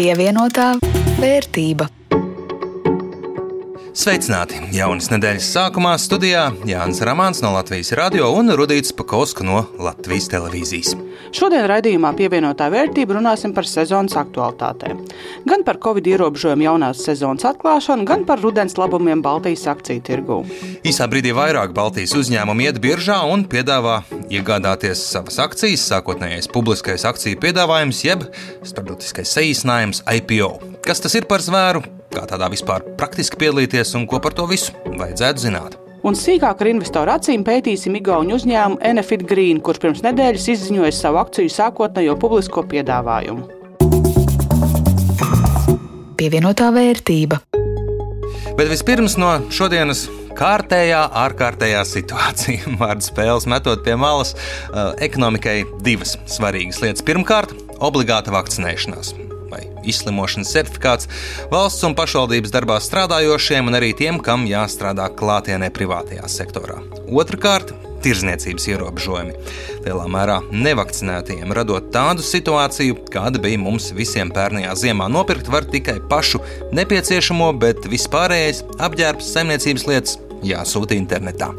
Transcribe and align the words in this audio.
Pievienotā 0.00 0.78
vērtība. 1.20 1.99
Sveicināti! 4.10 4.56
Jaunas 4.74 5.06
nedēļas 5.12 5.48
sākumā 5.54 5.92
studijā 6.02 6.48
Jānis 6.66 6.98
Rāmāns 7.06 7.44
no 7.44 7.52
Latvijas 7.54 7.92
radio 7.94 8.32
un 8.34 8.50
Rudīts 8.58 8.90
Pakauska 8.98 9.44
no 9.46 9.60
Latvijas 9.78 10.26
televīzijas. 10.32 10.96
Šodien 11.30 11.68
raidījumā 11.70 12.10
pievienotā 12.18 12.66
vērtība 12.74 13.14
runāsim 13.14 13.54
par 13.54 13.68
sezonas 13.70 14.16
aktualitātēm. 14.18 15.04
Gan 15.46 15.62
par 15.68 15.78
covid 15.84 16.10
ierobežojumu 16.10 16.66
jaunās 16.66 17.04
sezonas 17.06 17.46
atklāšanu, 17.52 18.08
gan 18.08 18.26
par 18.26 18.42
rudens 18.42 18.74
labumiem 18.80 19.22
Baltijas 19.22 19.68
akciju 19.76 20.02
tirgū. 20.10 20.40
Īsā 20.82 21.06
brīdī 21.06 21.30
vairāk 21.36 21.70
Baltijas 21.78 22.16
uzņēmumi 22.18 22.66
iet 22.66 22.82
biržā 22.82 23.20
un 23.30 23.46
piedāvā 23.46 24.00
iegādāties 24.26 25.04
savas 25.12 25.38
akcijas, 25.46 25.86
sākotnējais 25.86 26.50
publiskais 26.50 27.06
akciju 27.06 27.38
piedāvājums, 27.46 28.02
jeb 28.10 28.26
starptautiskais 28.66 29.38
saīsinājums 29.38 30.02
IPO. 30.18 30.56
Kas 30.82 31.06
tas 31.06 31.14
ir 31.14 31.30
par 31.30 31.46
zvēru? 31.46 31.99
Kā 32.10 32.24
tādā 32.26 32.48
vispār 32.50 32.82
praktiski 32.98 33.38
piedalīties 33.38 33.94
un 33.94 34.08
ko 34.10 34.18
par 34.22 34.34
to 34.34 34.42
visu 34.50 34.74
vajadzētu 34.98 35.44
zināt? 35.44 35.76
Un 36.02 36.16
sīkāk 36.16 36.62
ar 36.64 36.70
investoru 36.70 37.12
acīm 37.12 37.44
pētīsim 37.46 37.94
Igaunu 38.00 38.34
uzņēmumu 38.34 38.80
Enefit 38.90 39.22
Green, 39.28 39.60
kurš 39.62 39.82
pirms 39.84 40.02
nedēļas 40.06 40.48
izziņoja 40.56 40.90
savu 40.96 41.20
akciju 41.20 41.52
sākotnējo 41.52 42.16
publisko 42.18 42.64
piedāvājumu. 42.72 43.46
Pievienotā 46.18 46.72
vērtība. 46.74 47.38
Bet 48.58 48.66
vispirms 48.72 49.14
no 49.20 49.36
šodienas 49.54 50.08
kārtējā, 50.36 51.06
ārkārtējā 51.28 51.86
situācija. 51.86 52.74
Vārdu 52.80 53.06
spēles 53.06 53.46
metot 53.46 53.86
pie 53.86 53.94
malas, 54.00 54.34
eh, 54.34 54.94
ekonomikai 55.06 55.60
divas 55.86 56.18
svarīgas 56.26 56.82
lietas. 56.82 57.06
Pirmkārt, 57.06 57.54
obligāta 57.78 58.34
vakcinēšanās 58.34 59.29
vai 59.50 59.66
izslimošanas 59.88 60.54
certifikāts 60.54 61.10
valsts 61.52 61.86
un 61.86 61.96
pašvaldības 61.98 62.54
darbā 62.54 62.80
strādājošiem 62.82 63.70
un 63.70 63.78
arī 63.80 63.92
tiem, 63.98 64.22
kam 64.24 64.48
jāstrādā 64.48 65.10
klātienē 65.18 65.72
privātajā 65.74 66.26
sektorā. 66.30 66.80
Otrakārt, 67.10 67.74
tirzniecības 68.04 68.68
ierobežojumi. 68.72 69.34
Lielā 69.84 70.06
mērā 70.10 70.38
nevakcinētajiem 70.52 71.52
radot 71.56 71.90
tādu 71.94 72.24
situāciju, 72.24 72.98
kāda 73.12 73.42
bija 73.42 73.60
mums 73.60 73.90
visiem 73.96 74.32
pērnajā 74.34 74.76
ziemā. 74.84 75.10
Nopirkt 75.12 75.50
var 75.52 75.68
tikai 75.68 75.98
pašu 76.10 76.42
nepieciešamo, 76.76 77.52
bet 77.60 77.88
vispārējais 77.90 78.64
apģērbs, 78.80 79.34
saimniecības 79.34 79.90
lietas 79.90 80.16
jāsūta 80.46 80.96
internetā. 80.96 81.52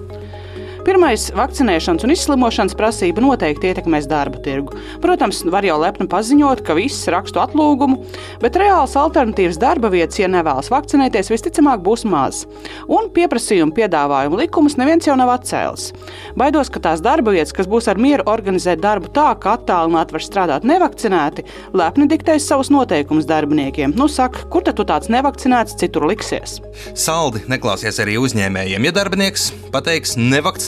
Pirmais- 0.82 1.28
vakcinēšanas 1.38 2.04
un 2.08 2.12
izslimošanas 2.16 2.74
prasība 2.74 3.22
noteikti 3.22 3.70
ietekmēs 3.70 4.08
darba 4.10 4.40
tirgu. 4.42 4.74
Protams, 5.02 5.44
var 5.46 5.62
jau 5.62 5.78
lepni 5.78 6.08
paziņot, 6.10 6.64
ka 6.66 6.74
viss 6.74 7.06
rakstu 7.06 7.38
atlūgumu, 7.38 8.00
bet 8.42 8.58
reāls 8.58 8.96
alternatīvas 8.98 9.60
darba 9.62 9.92
vietas, 9.94 10.18
ja 10.18 10.28
nevēlas 10.28 10.72
vakcinēties, 10.74 11.30
visticamāk 11.30 11.84
būs 11.86 12.06
maz. 12.10 12.46
Un 12.90 13.10
pieprasījumu 13.14 13.76
piedāvājumu 13.78 14.40
likumus 14.42 14.76
neviens 14.76 15.06
jau 15.06 15.16
nav 15.16 15.30
atcēlis. 15.38 15.92
Baidos, 16.36 16.70
ka 16.70 16.80
tās 16.80 17.00
darba 17.00 17.30
vietas, 17.32 17.54
kas 17.54 17.68
būs 17.68 17.88
ar 17.88 17.98
mieru 17.98 18.24
organizēt 18.26 18.82
darbu 18.82 19.14
tā, 19.14 19.40
ka 19.40 19.58
attālināti 19.58 20.18
var 20.18 20.22
strādāt 20.22 20.64
nevakcinēti, 20.66 21.46
lepni 21.74 22.08
diktēs 22.08 22.48
savus 22.48 22.72
noteikumus 22.74 23.30
darbiniekiem. 23.30 23.94
Nu, 23.96 24.08
saka, 24.08 24.48
kur 24.50 24.64
tad 24.64 24.78
tu 24.78 24.84
tāds 24.84 25.14
nevakcinēts 25.14 25.78
citur 25.78 26.08
liksies? 26.10 26.58
Saldi 26.96 27.46
neklāsies 27.48 28.02
arī 28.02 28.18
uzņēmējiem. 28.18 28.90
Ja 28.90 28.92
darbinieks 28.92 29.52
pateiks 29.72 30.18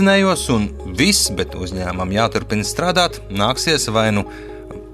nevakcinējos 0.03 0.49
un 0.51 0.65
viss, 0.99 1.29
bet 1.31 1.53
uzņēmumam 1.55 2.11
jāturpina 2.11 2.65
strādāt, 2.67 3.21
nāksies 3.31 3.87
vai 3.93 4.09
nu 4.11 4.25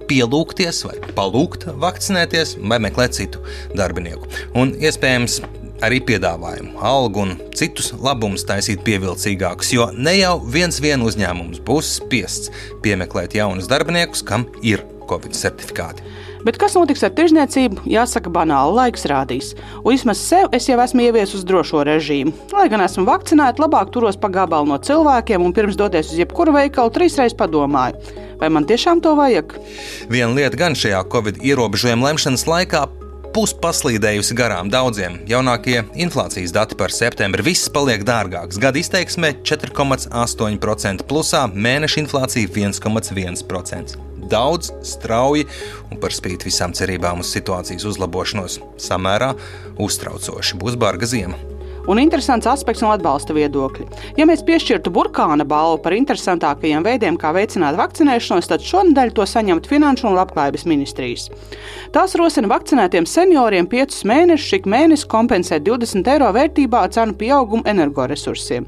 pielūgties, 0.10 0.84
vai 0.86 0.98
palūgt 1.18 1.66
vakcinēties, 1.82 2.58
vai 2.62 2.78
meklēt 2.80 3.18
citu 3.18 3.42
darbinieku. 3.74 4.30
Un 4.54 4.76
iespējams, 4.78 5.40
arī 5.82 6.02
piedāvājumu, 6.06 6.78
algu 6.86 7.24
un 7.24 7.36
citus 7.58 7.92
labumus 7.98 8.46
taisīt 8.46 8.84
pievilcīgākus, 8.86 9.74
jo 9.74 9.90
ne 9.98 10.14
jau 10.20 10.36
viens 10.46 10.78
vien 10.82 11.02
uzņēmums 11.02 11.64
būs 11.66 11.96
spiests 12.04 12.54
piemeklēt 12.84 13.38
jaunus 13.40 13.70
darbiniekus, 13.72 14.22
kam 14.22 14.46
ir 14.62 14.86
Covid 15.10 15.34
certifikāti. 15.34 16.06
Bet 16.46 16.60
kas 16.60 16.76
notiks 16.78 17.04
ar 17.04 17.12
tirzniecību, 17.18 17.84
jāsaka, 17.90 18.32
banāli 18.32 18.78
laiks 18.78 19.04
rādīs. 19.12 19.52
Un 19.82 19.92
vismaz 19.92 20.22
sev 20.24 20.54
es 20.56 20.70
jau 20.70 20.78
esmu 20.80 21.04
ieviesis 21.10 21.42
uz 21.42 21.48
drošo 21.48 21.84
režīmu. 21.88 22.32
Lai 22.56 22.70
gan 22.72 22.84
esmu 22.86 23.04
vakcinēta, 23.10 23.60
labāk 23.64 23.92
turos 23.96 24.20
pa 24.20 24.32
gabalu 24.32 24.72
no 24.72 24.80
cilvēkiem 24.80 25.44
un 25.44 25.56
pirms 25.56 25.80
doties 25.80 26.14
uz 26.14 26.22
jebkuru 26.22 26.56
veikalu 26.56 26.94
trīsreiz 26.96 27.36
padomāju. 27.40 28.00
Vai 28.40 28.48
man 28.56 28.68
tiešām 28.70 29.04
to 29.04 29.18
vajag? 29.20 29.58
Viena 30.08 30.32
lieta 30.32 30.60
gan 30.60 30.78
šajā 30.80 31.04
Covid 31.12 31.44
ierobežojuma 31.44 32.12
lemšanas 32.12 32.48
laikā 32.48 32.86
puspaslīdējusi 33.36 34.36
garām 34.38 34.72
daudziem. 34.74 35.20
Jaunākie 35.30 35.84
inflācijas 36.00 36.54
dati 36.56 36.78
par 36.80 36.94
septembri 36.96 37.46
viss 37.46 37.70
paliek 37.74 38.06
dārgāks. 38.08 38.60
Gada 38.62 38.82
izteiksme 38.82 39.34
4,8% 39.44 41.06
plusā, 41.10 41.46
mēneša 41.54 42.04
inflācija 42.04 42.50
1,1%. 42.50 44.00
Daudz, 44.30 44.74
strauji 44.86 45.48
un 45.90 46.02
par 46.02 46.14
spīti 46.14 46.50
visām 46.50 46.76
cerībām 46.78 47.24
uz 47.24 47.32
situācijas 47.34 47.88
uzlabošanos, 47.90 48.60
samērā 48.90 49.32
uztraucoši 49.82 50.60
būs 50.60 50.78
barga 50.80 51.10
ziema 51.10 51.59
un 51.88 52.00
interesants 52.02 52.48
aspekts 52.50 52.84
no 52.84 52.92
atbalsta 52.94 53.36
viedokļa. 53.36 53.86
Ja 54.18 54.26
mēs 54.30 54.44
piešķirtu 54.48 54.92
burkāna 54.94 55.46
balvu 55.48 55.80
par 55.84 55.96
interesantākajiem 55.96 56.84
veidiem, 56.86 57.18
kā 57.20 57.32
veicināt 57.36 57.78
vakcinēšanos, 57.80 58.50
tad 58.50 58.66
šonadēļ 58.66 59.14
to 59.16 59.28
saņemtu 59.30 59.72
Finanšu 59.72 60.10
un 60.10 60.18
Labklājības 60.18 60.66
ministrijas. 60.70 61.30
Tās 61.96 62.16
rosina 62.20 62.50
vakcinētiem 62.52 63.08
senioriem 63.10 63.70
5 63.70 64.02
mēnešus 64.10 64.58
ik 64.60 64.70
mēnesi 64.70 65.08
kompensēt 65.10 65.66
20 65.68 66.10
eiro 66.14 66.30
vērtībā 66.36 66.84
cenu 66.94 67.16
pieaugumu 67.20 67.66
energoresursiem. 67.70 68.68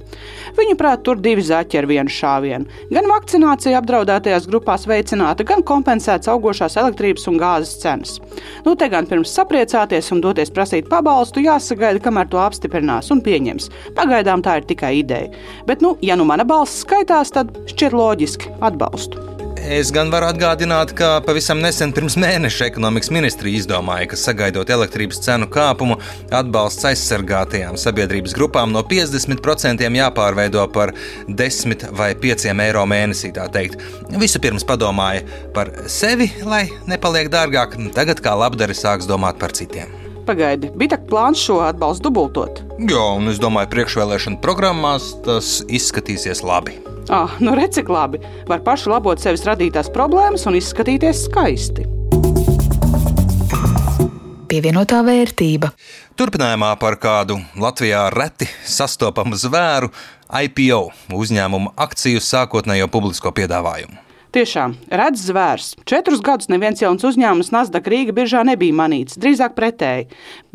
Viņuprāt, 0.57 1.03
tur 1.05 1.19
divi 1.21 1.43
zaķi 1.45 1.81
ar 1.81 1.87
vienu 1.89 2.11
šāvienu. 2.11 2.79
Gan 2.91 3.09
vakcinācija 3.09 3.79
apdraudētajās 3.81 4.47
grupās 4.49 4.87
veicināta, 4.89 5.45
gan 5.47 5.63
kompensēts 5.65 6.29
augošās 6.31 6.77
elektrības 6.81 7.27
un 7.31 7.39
gāzes 7.41 7.77
cenas. 7.81 8.17
Nu, 8.65 8.75
te 8.75 8.89
gan 8.91 9.07
pirms 9.09 9.33
sapriecāties 9.37 10.11
un 10.13 10.21
doties 10.23 10.51
prasīt 10.53 10.89
pabalstu, 10.91 11.43
jāsagaida, 11.45 12.01
kamēr 12.03 12.29
to 12.31 12.41
apstiprinās 12.41 13.00
un 13.09 13.23
pieņems. 13.25 13.71
Pagaidām 13.97 14.45
tā 14.45 14.59
ir 14.61 14.69
tikai 14.69 14.97
ideja. 15.01 15.33
Bet, 15.65 15.81
nu, 15.81 15.95
ja 16.05 16.19
nu 16.19 16.27
mana 16.29 16.45
balss 16.45 16.83
skaitās, 16.85 17.33
tad 17.33 17.55
šķiet 17.71 17.97
loģiski 17.97 18.53
atbalstu. 18.61 19.31
Es 19.61 19.91
gan 19.93 20.09
varu 20.09 20.25
atgādināt, 20.25 20.89
ka 20.97 21.19
pavisam 21.21 21.59
nesen 21.61 21.91
pirms 21.93 22.15
mēneša 22.19 22.65
ekonomikas 22.71 23.11
ministrija 23.13 23.61
izdomāja, 23.61 24.07
ka 24.09 24.17
sagaidot 24.17 24.71
elektrības 24.73 25.21
cenu 25.21 25.45
kāpumu, 25.53 25.99
atbalsts 26.33 26.87
aizsargātajām 26.89 27.77
sabiedrības 27.77 28.33
grupām 28.37 28.73
no 28.73 28.81
50% 28.89 29.85
jāpārveido 30.01 30.65
par 30.73 30.95
10 31.29 31.87
vai 31.93 32.11
5 32.25 32.49
eiro 32.51 32.87
mēnesī. 32.89 33.29
Vispirms 34.17 34.65
padomāja 34.65 35.27
par 35.53 35.69
sevi, 35.85 36.31
lai 36.41 36.65
nepaliek 36.89 37.29
dārgāk, 37.29 37.77
tagad 37.93 38.23
kā 38.25 38.33
labdari 38.33 38.77
sāks 38.77 39.09
domāt 39.09 39.37
par 39.37 39.53
citiem. 39.53 40.00
Pagaidi, 40.27 40.69
bija 40.77 40.95
tā 40.95 40.99
plāns 41.09 41.41
šo 41.41 41.59
atbalstu 41.65 42.09
dubultot. 42.09 42.61
Jā, 42.79 43.03
un 43.17 43.31
es 43.31 43.39
domāju, 43.41 43.71
priekšvēlēšana 43.73 44.41
programmās 44.43 45.11
tas 45.25 45.59
izskatīsies 45.67 46.43
labi. 46.45 46.77
Ah, 47.11 47.33
nu 47.43 47.55
reci 47.57 47.83
labi. 47.87 48.21
Var 48.47 48.61
pašu 48.63 48.93
labot 48.93 49.19
sevis 49.19 49.43
radītās 49.47 49.89
problēmas 49.93 50.45
un 50.47 50.59
izskatīties 50.59 51.25
skaisti. 51.27 51.87
Pievienotā 54.51 54.99
vērtība. 55.07 55.71
Turpinājumā 56.19 56.73
par 56.79 56.97
kādu 56.99 57.37
Latvijā 57.55 58.03
reti 58.11 58.49
sastopamu 58.67 59.39
zvēru 59.39 59.89
IPO 60.27 60.81
uzņēmuma 61.15 61.71
akciju 61.79 62.19
sākotnējo 62.23 62.89
publisko 62.91 63.31
piedāvājumu. 63.35 64.10
Tiešām, 64.31 64.77
redz 64.87 65.25
zvērs. 65.27 65.73
Četrus 65.83 66.21
gadus 66.23 66.47
neviens 66.47 66.79
jauns 66.79 67.03
uzņēmums 67.03 67.49
Nasdaq 67.51 67.87
Rīga 67.91 68.13
biržā 68.15 68.45
nebija 68.47 68.71
manīts, 68.71 69.17
drīzāk 69.19 69.57
pretēji. 69.57 70.05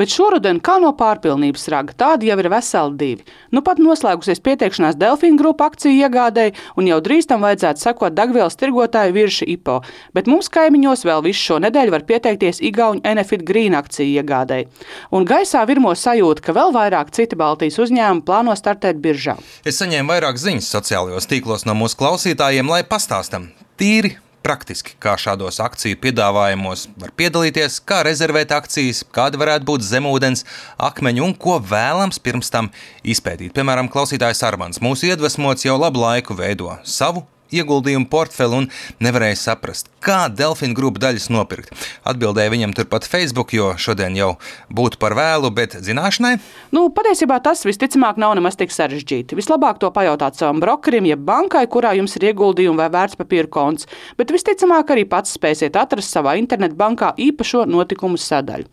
Bet 0.00 0.08
šoruden 0.14 0.62
kā 0.64 0.78
no 0.80 0.94
pārpilnības 0.96 1.68
raga, 1.74 1.92
tādi 1.92 2.30
jau 2.30 2.38
ir 2.40 2.48
veseli 2.48 2.96
divi. 2.96 3.26
Nu 3.52 3.60
pat 3.66 3.76
noslēgusies 3.76 4.40
pieteikšanās 4.40 4.96
Delfīna 4.96 5.36
grupa 5.36 5.68
akciju 5.68 5.92
iegādēji, 6.06 6.54
un 6.80 6.88
jau 6.88 7.02
drīz 7.04 7.28
tam 7.28 7.44
vajadzētu 7.44 7.84
sekot 7.84 8.16
degvielas 8.16 8.56
tirgotāju 8.56 9.12
virši 9.18 9.50
IPO. 9.58 9.76
Bet 10.16 10.32
mums 10.32 10.48
kaimiņos 10.56 11.04
vēl 11.10 11.26
visu 11.28 11.44
šo 11.50 11.60
nedēļu 11.66 11.92
var 11.98 12.08
pieteikties 12.08 12.62
Igauņu 12.70 13.04
Enefit 13.04 13.44
Green 13.44 13.76
akciju 13.76 14.22
iegādēji. 14.22 14.70
Un 15.12 15.28
gaisā 15.28 15.66
virmo 15.68 15.92
sajūta, 15.92 16.46
ka 16.48 16.56
vēl 16.56 16.72
vairāk 16.72 17.12
citi 17.12 17.36
Baltijas 17.36 17.76
uzņēmumi 17.84 18.24
plāno 18.24 18.56
startēt 18.56 19.04
biržā. 19.04 19.36
Es 19.68 19.84
saņēmu 19.84 20.16
vairāk 20.16 20.40
ziņas 20.40 20.72
sociālajos 20.78 21.28
tīklos 21.28 21.68
no 21.68 21.76
mūsu 21.76 22.00
klausītājiem, 22.00 22.72
lai 22.72 22.80
pastāstam, 22.88 23.50
tīri 23.78 24.16
praktiski, 24.46 24.94
kā 25.02 25.16
šādos 25.18 25.58
akciju 25.64 25.98
piedāvājumos 26.02 26.86
var 27.00 27.12
piedalīties, 27.18 27.80
kā 27.88 28.02
rezervēt 28.06 28.54
akcijas, 28.54 29.02
kāda 29.14 29.40
varētu 29.42 29.66
būt 29.66 29.86
zemūdens, 29.88 30.44
akmeņi 30.88 31.24
un 31.26 31.34
ko 31.34 31.58
vēlams 31.72 32.22
pirms 32.22 32.52
tam 32.54 32.70
izpētīt. 33.02 33.54
Piemēram, 33.56 33.90
klausītājs 33.92 34.44
Armāns 34.46 34.82
mūsu 34.84 35.10
iedvesmots 35.10 35.66
jau 35.66 35.78
labu 35.80 36.04
laiku 36.04 36.38
veido 36.38 36.76
savu 36.86 37.26
ieguldījumu 37.54 38.08
portfeli 38.10 38.62
un 38.62 38.68
nevarēja 39.02 39.38
saprast, 39.40 39.90
kā 40.04 40.26
Delfina 40.32 40.76
grupu 40.76 41.02
daļas 41.02 41.28
nopirkt. 41.34 41.72
Atbildēja 42.06 42.52
viņam 42.52 42.74
turpat 42.76 43.06
Facebook, 43.08 43.54
jo 43.56 43.72
šodien 43.80 44.16
jau 44.18 44.34
būtu 44.72 45.00
par 45.02 45.16
vēlu, 45.18 45.50
bet 45.54 45.76
zināšanai? 45.86 46.36
Nu, 46.74 46.86
patiesībā 46.94 47.38
tas 47.44 47.64
visticamāk 47.66 48.20
nav 48.20 48.36
nemaz 48.38 48.58
tik 48.60 48.74
sarežģīti. 48.74 49.36
Vislabāk 49.38 49.80
to 49.82 49.90
pajautāt 49.94 50.38
savam 50.38 50.62
brokerim, 50.62 51.08
jeb 51.08 51.22
bankai, 51.26 51.66
kurā 51.70 51.94
jums 51.98 52.16
ir 52.18 52.30
ieguldījumi 52.30 52.80
vai 52.82 52.88
vērtspapīra 52.94 53.50
konts, 53.52 53.90
bet 54.18 54.32
visticamāk 54.34 54.94
arī 54.94 55.06
pats 55.08 55.36
spēsiet 55.36 55.76
atrast 55.78 56.14
savā 56.14 56.36
internetbankā 56.40 57.14
īpašo 57.28 57.66
notikumu 57.70 58.20
sadaļu. 58.20 58.68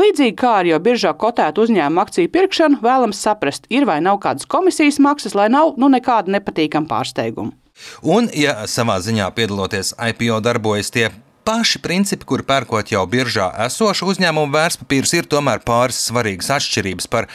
Līdzīgi 0.00 0.36
kā 0.40 0.58
ar 0.60 0.70
jau 0.70 0.80
biržā 0.84 1.14
kotētu 1.18 1.66
uzņēmumu 1.66 2.04
akciju 2.04 2.32
pirkšanu, 2.34 2.80
vēlams 2.84 3.20
saprast, 3.26 3.68
ir 3.72 3.88
vai 3.88 4.00
nav 4.04 4.20
kādas 4.24 4.48
komisijas 4.50 5.00
maksas, 5.02 5.36
lai 5.38 5.50
nav 5.52 5.76
nu, 5.80 5.90
nekāda 5.92 6.34
nepatīkama 6.38 6.90
pārsteiguma. 6.90 7.63
Un, 8.02 8.28
ja 8.34 8.64
savā 8.70 9.00
ziņā 9.02 9.28
piedaloties 9.34 9.94
IPO 9.98 10.40
darbojas 10.44 10.92
tie 10.94 11.08
paši 11.44 11.80
principi, 11.84 12.24
kur 12.24 12.44
pērkot 12.46 12.92
jau 12.94 13.04
biržā 13.10 13.50
esošu 13.66 14.08
uzņēmumu 14.14 14.54
vērtspapīrus, 14.54 15.14
ir 15.18 15.28
tomēr 15.28 15.60
pāris 15.66 16.00
svarīgas 16.08 16.52
atšķirības. 16.56 17.10
Par 17.12 17.28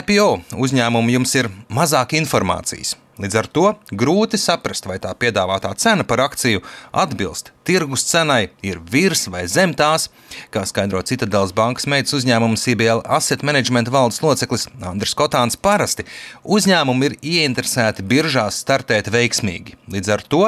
IPO 0.00 0.30
uzņēmumu 0.58 1.16
jums 1.16 1.36
ir 1.40 1.52
mazāk 1.72 2.18
informācijas. 2.20 2.96
Līdz 3.18 3.36
ar 3.40 3.46
to 3.50 3.70
grūti 3.90 4.38
saprast, 4.38 4.86
vai 4.86 5.00
tā 5.02 5.10
piedāvātā 5.18 5.72
cena 5.80 6.04
par 6.06 6.22
akciju 6.22 6.62
atbilst 6.94 7.50
tirgus 7.68 8.06
cenai, 8.08 8.48
ir 8.64 8.78
virs 8.80 9.26
vai 9.28 9.42
zem 9.50 9.74
tās, 9.76 10.06
kā 10.54 10.62
skaidro 10.68 11.02
Citadelas 11.04 11.52
bankas 11.56 11.88
meitas 11.90 12.14
uzņēmuma 12.16 12.56
CBL 12.56 13.02
Asset 13.18 13.42
Management 13.44 13.90
valdes 13.92 14.22
loceklis 14.24 14.68
Andris 14.80 15.16
Kotāns. 15.18 15.58
Parasti 15.58 16.06
uzņēmumi 16.46 17.10
ir 17.10 17.18
ieinteresēti 17.34 18.06
biržās 18.08 18.62
startēt 18.62 19.10
veiksmīgi. 19.12 19.76
Līdz 19.92 20.14
ar 20.14 20.24
to 20.24 20.44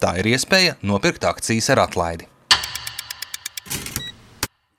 tā 0.00 0.14
ir 0.20 0.30
iespēja 0.34 0.76
nopirkt 0.86 1.24
akcijas 1.26 1.72
ar 1.72 1.86
atlaidi. 1.88 2.28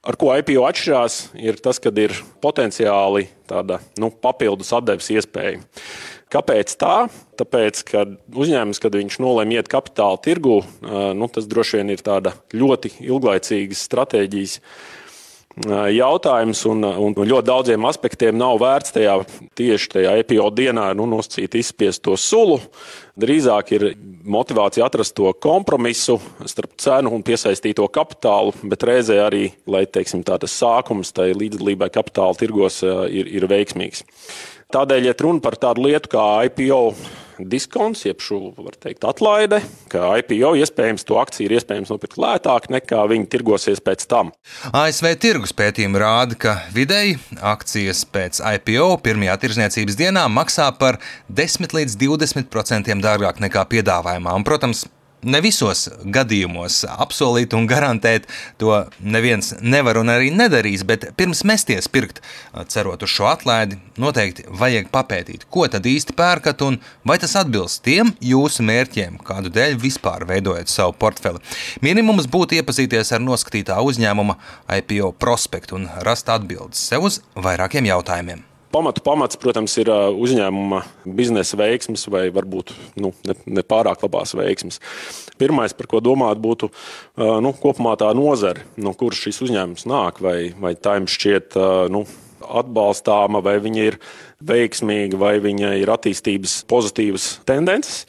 Ar 0.02 0.18
ko 0.18 0.32
IPO 0.34 0.64
atšķirās, 0.66 1.18
ir 1.38 1.60
tas, 1.62 1.78
ka 1.78 1.92
ir 2.02 2.16
potenciāli 2.42 3.28
tāda 3.50 3.78
nu, 4.02 4.10
papildus 4.10 4.72
atdeves 4.74 5.12
iespēja. 5.14 5.60
Kāpēc 6.32 6.78
tā? 6.80 6.96
Tāpēc, 7.40 7.84
ka 7.90 8.06
uzņēmums, 8.40 8.80
kad 8.80 8.96
viņš 8.96 9.20
nolēma 9.20 9.60
iet 9.60 9.70
kapitāla 9.72 10.20
tirgu, 10.24 10.62
nu, 10.82 11.28
tas 11.28 11.50
droši 11.50 11.82
vien 11.82 11.92
ir 11.92 12.04
tāda 12.06 12.36
ļoti 12.56 12.96
ilglaicīgas 13.04 13.84
stratēģijas 13.90 14.60
jautājums, 15.92 16.62
un, 16.70 16.86
un 16.86 17.16
ļoti 17.18 17.48
daudziem 17.48 17.86
aspektiem 17.86 18.38
nav 18.40 18.62
vērts 18.62 18.94
tajā 18.96 19.18
tieši 19.60 19.90
tajā 19.92 20.14
EPO 20.22 20.48
dienā 20.56 20.94
nu, 20.96 21.06
nosacīt 21.12 21.58
izspiest 21.60 22.04
to 22.06 22.16
sulu. 22.16 22.62
Drīzāk 23.20 23.74
ir 23.76 23.86
motivācija 24.24 24.86
atrast 24.88 25.16
to 25.18 25.34
kompromisu 25.44 26.16
starp 26.48 26.78
cenu 26.80 27.12
un 27.12 27.26
piesaistīto 27.28 27.84
kapitālu, 27.92 28.56
bet 28.64 28.88
reizē 28.88 29.20
arī, 29.26 29.50
lai 29.68 29.84
teiksim, 29.86 30.24
tā, 30.24 30.40
tas 30.40 30.56
sākums 30.56 31.12
tai 31.12 31.34
līdzdalībai 31.36 31.92
kapitāla 31.92 32.40
tirgos 32.40 32.80
ir, 32.88 33.28
ir 33.28 33.50
veiksmīgs. 33.52 34.06
Tādēļ, 34.72 35.10
ja 35.10 35.18
runa 35.20 35.44
par 35.44 35.58
tādu 35.60 35.84
lietu 35.84 36.14
kā 36.14 36.24
IPO 36.48 36.80
diskonts, 37.52 38.06
jeb 38.06 38.22
šo 38.24 38.54
teikt, 38.80 39.04
atlaide, 39.08 39.62
ka 39.92 40.14
IPO 40.22 40.54
iespējams 40.62 41.04
to 41.08 41.18
akciju 41.20 41.50
ir 41.50 41.56
iespējams 41.58 41.92
nopirkt 41.92 42.20
lētāk 42.22 42.70
nekā 42.72 43.02
viņi 43.12 43.28
tirgosies 43.34 43.82
pēc 43.84 44.06
tam. 44.12 44.32
ASV 44.72 45.12
tirgus 45.22 45.56
pētījumi 45.58 46.02
rāda, 46.02 46.38
ka 46.40 46.56
vidēji 46.76 47.18
akcijas 47.54 48.06
pēc 48.14 48.40
IPO 48.56 48.94
pirmajā 49.04 49.38
tirzniecības 49.44 50.00
dienā 50.00 50.28
maksā 50.32 50.70
par 50.80 51.02
10 51.28 51.76
līdz 51.82 52.00
20% 52.06 52.98
dārgāk 53.04 53.44
nekā 53.44 53.68
piedāvājumā. 53.76 54.38
Un, 54.38 54.48
protams, 54.48 54.86
Ne 55.22 55.38
visos 55.44 55.84
gadījumos 56.02 56.80
apsolīt 56.90 57.54
un 57.54 57.68
garantēt 57.70 58.26
to 58.58 58.74
neviens 59.06 59.52
nevar 59.62 60.00
un 60.02 60.10
arī 60.10 60.32
nedarīs, 60.34 60.82
bet 60.88 61.06
pirms 61.18 61.44
mesties 61.46 61.86
pirkt, 61.94 62.24
cerot 62.74 63.06
uz 63.06 63.14
šo 63.14 63.30
atlaidi, 63.30 63.78
noteikti 64.02 64.48
vajag 64.50 64.90
papētīt, 64.90 65.46
ko 65.54 65.68
tad 65.70 65.86
īsti 65.86 66.18
pērkat 66.18 66.66
un 66.66 66.80
vai 67.06 67.20
tas 67.22 67.38
atbilst 67.38 67.84
tiem 67.86 68.16
jūsu 68.18 68.66
mērķiem, 68.66 69.22
kādu 69.28 69.54
dēļ 69.54 69.78
vispār 69.86 70.26
veidojat 70.26 70.74
savu 70.74 70.98
portfeli. 70.98 71.44
Minimums 71.86 72.26
būtu 72.26 72.58
iepazīties 72.58 73.14
ar 73.14 73.22
noskatītā 73.22 73.78
uzņēmuma 73.78 74.40
IPO 74.82 75.14
prospektu 75.22 75.78
un 75.78 75.90
rast 76.08 76.34
atbildes 76.34 76.82
sev 76.82 77.12
uz 77.12 77.22
vairākiem 77.38 77.94
jautājumiem. 77.94 78.48
Pamatu 78.72 79.04
pamats, 79.04 79.36
protams, 79.36 79.74
ir 79.82 79.90
uzņēmuma 79.92 80.82
biznesa 81.18 81.58
veiksmes 81.60 82.06
vai 82.12 82.30
varbūt 82.32 82.72
nu, 83.04 83.12
ne, 83.28 83.36
ne 83.46 83.64
pārāk 83.68 84.06
labās 84.06 84.32
veiksmes. 84.38 84.80
Pirmais, 85.42 85.76
par 85.76 85.90
ko 85.92 86.00
domāt, 86.04 86.40
būtu 86.40 86.70
nu, 87.44 87.52
kopumā 87.60 87.98
tā 88.00 88.14
nozare, 88.16 88.64
no 88.80 88.94
kuras 88.96 89.20
šis 89.20 89.42
uzņēmums 89.44 89.88
nāk, 89.92 90.22
vai, 90.24 90.54
vai 90.56 90.76
tā 90.80 90.96
jums 91.00 91.18
šķiet 91.18 91.60
nu, 91.92 92.06
atbalstāma, 92.48 93.42
vai 93.44 93.58
viņa 93.62 93.88
ir 93.90 93.98
veiksmīga, 94.48 95.20
vai 95.20 95.36
viņa 95.44 95.76
ir 95.82 95.92
attīstības 95.92 96.62
pozitīvas 96.72 97.34
tendences. 97.48 98.06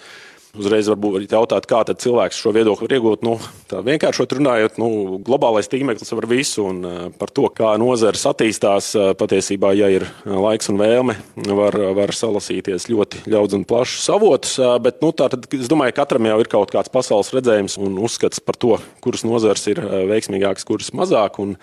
Uzreiz 0.53 0.85
varbūt 0.91 1.33
jautāt, 1.33 1.65
kā 1.65 1.79
cilvēks 1.89 2.37
šo 2.37 2.51
viedokli 2.53 2.85
var 2.85 2.93
iegūt. 2.99 3.23
Nu, 3.25 3.39
tā 3.71 3.79
vienkāršot 3.87 4.35
runājot, 4.37 4.75
nu, 4.83 4.89
globālais 5.25 5.71
tīmeklis 5.73 6.13
var 6.13 6.27
visu 6.29 6.67
un 6.69 6.83
uh, 6.85 6.99
par 7.17 7.33
to, 7.33 7.47
kā 7.57 7.71
nozares 7.81 8.27
attīstās. 8.29 8.91
Uh, 8.93 9.15
patiesībā, 9.17 9.71
ja 9.79 9.89
ir 9.89 10.05
laiks 10.29 10.69
un 10.69 10.77
vēlme, 10.83 11.17
var, 11.57 11.79
var 11.97 12.13
salasīties 12.13 12.91
ļoti 12.93 13.23
daudz 13.33 13.57
un 13.57 13.65
plašs 13.65 14.11
avots. 14.13 14.59
Uh, 14.61 14.77
bet 14.85 15.01
nu, 15.01 15.15
tā, 15.17 15.31
tad, 15.33 15.49
es 15.57 15.73
domāju, 15.73 15.97
ka 15.97 16.03
katram 16.03 16.29
jau 16.29 16.37
ir 16.45 16.53
kaut 16.53 16.77
kāds 16.77 16.93
pasaules 16.93 17.33
redzējums 17.33 17.79
un 17.81 17.97
uzskats 18.05 18.45
par 18.45 18.61
to, 18.61 18.77
kuras 19.01 19.25
nozares 19.25 19.65
ir 19.73 19.81
veiksmīgākas, 20.13 20.69
kuras 20.69 20.93
mazāk 20.93 21.41
un 21.41 21.57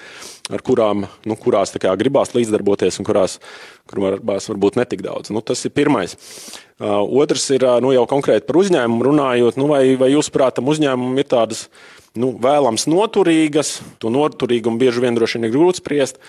ar 0.50 0.64
kurām 0.66 1.06
nu, 1.30 1.38
kurās 1.40 1.74
kā, 1.78 1.94
gribās 2.00 2.34
līdzdarboties 2.36 3.00
un 3.00 3.08
kurās, 3.08 3.38
kurās 3.90 4.50
varbūt 4.50 4.80
netik 4.80 5.04
daudz. 5.06 5.32
Nu, 5.34 5.44
tas 5.46 5.62
ir 5.68 5.74
pirmais. 5.76 6.18
Uh, 6.80 7.04
otrs 7.22 7.50
ir 7.54 7.66
uh, 7.68 7.78
nu, 7.84 7.94
jau 7.96 8.06
konkrēti 8.10 8.48
par 8.48 8.62
uzņēmumu 8.62 9.10
runājot, 9.10 9.60
nu, 9.60 9.70
vai, 9.72 9.84
vai 10.00 10.14
jūs 10.14 10.32
prātam 10.34 10.70
uzņēmumam 10.72 11.20
ir 11.20 11.28
tādas 11.30 11.68
nu, 12.18 12.32
vēlams 12.42 12.88
noturīgas, 12.90 13.80
to 14.02 14.12
noturīgumu 14.14 14.82
bieži 14.82 15.04
vien 15.04 15.18
droši 15.18 15.40
vien 15.40 15.50
ir 15.50 15.56
grūti 15.56 15.84
spriest, 15.84 16.22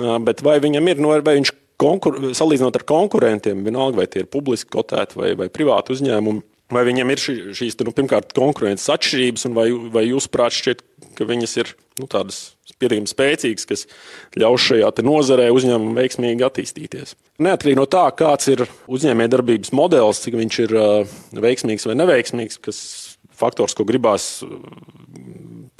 uh, 0.00 0.16
bet 0.24 0.42
vai 0.46 0.58
viņam 0.64 0.88
ir, 0.90 1.02
nu, 1.04 1.12
vai 1.20 1.36
viņš 1.38 1.54
konkur, 1.80 2.18
salīdzinot 2.36 2.76
ar 2.76 2.86
konkurentiem, 2.88 3.62
vienalga 3.64 4.02
vai 4.02 4.08
tie 4.10 4.24
ir 4.24 4.32
publiski 4.32 4.72
kotēti 4.74 5.20
vai, 5.20 5.34
vai 5.38 5.48
privāti 5.52 5.94
uzņēmumi, 5.94 6.42
vai 6.74 6.84
viņam 6.88 7.12
ir 7.12 7.22
šī, 7.22 7.36
šīs 7.56 7.78
nu, 7.84 7.94
pirmkārt 7.96 8.34
konkurences 8.36 8.90
atšķirības, 8.94 9.46
vai, 9.56 9.68
vai 9.92 10.06
jūs 10.08 10.28
prāt 10.32 10.56
šķiet, 10.56 10.82
ka 11.18 11.26
viņas 11.28 11.56
ir 11.62 11.72
nu, 12.00 12.08
tādas 12.10 12.40
pietiekami 12.80 13.10
spēcīgs, 13.10 13.66
kas 13.68 13.86
ļaus 14.40 14.64
šajā 14.70 14.90
nozarē 15.04 15.50
uzņēmumam 15.52 15.98
veiksmīgi 16.00 16.46
attīstīties. 16.46 17.16
Neatkarīgi 17.42 17.80
no 17.80 17.86
tā, 17.90 18.06
kāds 18.16 18.48
ir 18.52 18.64
uzņēmējdarbības 18.90 19.74
modelis, 19.76 20.22
cik 20.24 20.38
viņš 20.40 20.60
ir 20.66 20.76
veiksmīgs 21.44 21.88
vai 21.88 21.98
neveiksmīgs, 22.00 22.60
kas 22.64 22.80
faktors, 23.40 23.76
ko 23.76 23.86
gribās 23.88 24.38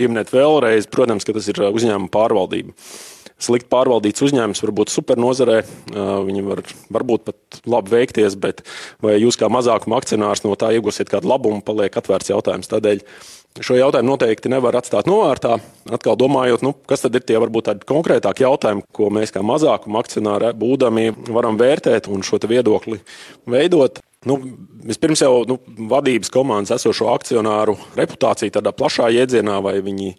pieminēt 0.00 0.32
vēlreiz, 0.32 0.88
protams, 0.92 1.28
tas 1.28 1.48
ir 1.52 1.62
uzņēmuma 1.70 2.12
pārvaldība. 2.12 2.76
Slikti 3.40 3.70
pārvaldīts 3.72 4.24
uzņēmums 4.26 4.60
var 4.64 4.72
būt 4.76 4.92
supernozarē, 4.92 5.58
viņi 6.28 6.46
var 6.46 6.64
varbūt 6.92 7.26
pat 7.30 7.60
labi 7.64 7.94
veikties, 7.96 8.36
bet 8.40 8.64
vai 9.00 9.16
jūs 9.16 9.40
kā 9.40 9.48
mazākuma 9.52 10.00
akcionārs 10.00 10.44
no 10.44 10.56
tā 10.60 10.74
iegūsiet 10.76 11.08
kādu 11.12 11.30
labumu, 11.30 11.62
paliek 11.64 11.96
atvērts 11.96 12.34
jautājums. 12.34 12.68
Tādēļ 12.70 13.04
Šo 13.58 13.74
jautājumu 13.74 14.12
noteikti 14.12 14.50
nevar 14.52 14.76
atstāt 14.78 15.08
novārtā. 15.10 15.56
Atkal 15.90 16.14
domājot, 16.14 16.62
nu, 16.62 16.70
kas 16.86 17.02
tad 17.02 17.16
ir 17.18 17.24
tie 17.26 17.34
varbūt 17.42 17.66
tādi 17.66 17.88
konkrētāki 17.88 18.44
jautājumi, 18.44 18.84
ko 18.94 19.08
mēs 19.10 19.34
kā 19.34 19.42
mazākuma 19.42 19.98
akcionāri 20.04 20.52
būdami 20.60 21.08
varam 21.34 21.58
vērtēt 21.58 22.06
un 22.06 22.22
šo 22.22 22.38
viedokli 22.46 23.00
veidot. 23.50 23.98
Nu, 24.30 24.36
vispirms 24.86 25.24
jau 25.24 25.42
nu, 25.50 25.58
vadības 25.90 26.30
komandas 26.30 26.76
esošo 26.78 27.10
akcionāru 27.10 27.74
reputācija 27.98 28.54
tādā 28.60 28.70
plašā 28.76 29.10
jēdzienā, 29.16 29.58
vai, 29.66 29.80
viņi, 29.82 30.14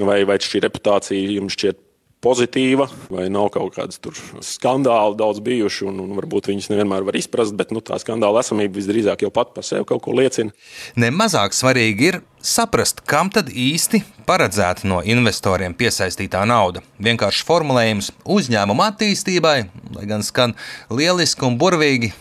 vai, 0.00 0.22
vai 0.24 0.40
šī 0.40 0.64
reputācija 0.64 1.36
jums 1.36 1.58
šķiet 1.58 1.83
pozitīva, 2.24 2.88
vai 3.12 3.26
nav 3.32 3.50
kaut 3.54 3.76
kādas 3.76 4.00
skandāli 4.44 5.18
daudz 5.20 5.42
bijuši, 5.44 5.86
un, 5.90 6.00
un 6.04 6.14
varbūt 6.18 6.48
viņas 6.50 6.70
nevienmēr 6.72 7.06
var 7.06 7.18
izprast, 7.18 7.56
bet 7.58 7.74
nu, 7.74 7.82
tā 7.84 7.98
skandāla 8.00 8.42
esamība 8.44 8.78
visdrīzāk 8.78 9.26
jau 9.26 9.32
pat 9.34 9.52
par 9.56 9.66
sevi 9.66 9.86
kaut 9.88 10.02
ko 10.04 10.16
liecina. 10.16 10.54
Nemazāk 11.00 11.56
svarīgi 11.56 12.10
ir 12.10 12.20
saprast, 12.44 13.04
kam 13.08 13.30
tad 13.34 13.50
īsti 13.52 14.02
paredzēta 14.28 14.88
no 14.88 15.00
investoriem 15.04 15.76
piesaistītā 15.76 16.44
nauda. 16.48 16.84
Vienkārši 17.02 17.44
formulējums 17.48 18.10
uzņēmuma 18.36 18.90
attīstībai, 18.92 19.58
lai 19.96 20.08
gan 20.10 20.24
skan 20.26 20.56
lieliski 20.92 21.46
un 21.48 21.60
burvīgi, 21.60 22.12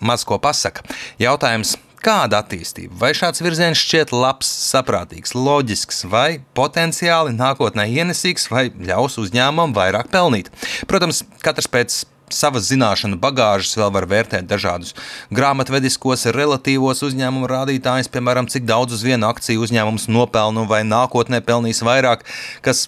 maz 0.00 0.24
ko 0.28 0.40
pasaka. 0.40 0.84
Jautājums, 1.20 1.76
Kāda 2.00 2.38
attīstība? 2.40 2.94
Vai 2.96 3.10
šāds 3.12 3.42
virziens 3.44 3.76
šķiet 3.76 4.14
labs, 4.16 4.48
saprātīgs, 4.70 5.34
loģisks, 5.36 6.06
vai 6.08 6.40
potenciāli 6.56 7.34
nākotnē 7.36 7.84
ienesīgs, 7.92 8.46
vai 8.48 8.70
ļaus 8.72 9.18
uzņēmumam 9.20 9.74
vairāk 9.76 10.08
pelnīt? 10.12 10.48
Protams, 10.88 11.20
katrs 11.44 11.68
pēc 11.68 11.98
savas 12.32 12.70
zināšanu 12.70 13.18
bagāžas 13.20 13.76
vēl 13.76 13.92
var 13.92 14.06
vērtēt 14.08 14.48
dažādus 14.48 14.94
grāmatvediskos, 15.34 16.24
relatīvos 16.32 17.04
uzņēmumu 17.04 17.50
rādītājus, 17.50 18.08
piemēram, 18.14 18.48
cik 18.48 18.64
daudz 18.70 18.96
uz 18.96 19.04
vienu 19.04 19.28
akciju 19.28 19.66
uzņēmums 19.66 20.08
nopelnu 20.08 20.64
vai 20.70 20.80
nākotnē 20.88 21.42
pelnīs 21.44 21.82
vairāk, 21.84 22.24
kas 22.64 22.86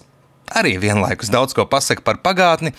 arī 0.49 0.79
vienlaikus 0.81 1.29
daudz 1.33 1.53
ko 1.53 1.67
pasaka 1.69 2.01
par 2.01 2.23
pagātni, 2.25 2.73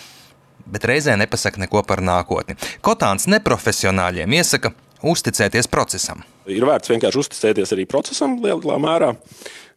bet 0.67 0.87
reizē 0.88 1.14
nepasaka 1.21 1.62
neko 1.62 1.85
par 1.87 2.03
nākotni. 2.03 2.57
Kotāns 2.83 3.29
neprofesionāļiem 3.31 4.35
iesaka 4.41 4.75
uzticēties 5.12 5.68
procesam. 5.73 6.23
Ir 6.50 6.66
vērts 6.68 6.92
vienkārši 6.92 7.20
uzticēties 7.23 7.75
arī 7.76 7.87
procesam 7.90 8.38
lielā 8.42 8.78
mērā. 8.82 9.12